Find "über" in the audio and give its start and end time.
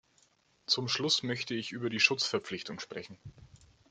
1.73-1.91